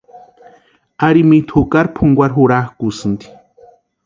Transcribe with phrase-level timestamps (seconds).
[1.07, 3.27] Ari mitʼu jukari pʼunkwarhi jurakʼusïnti.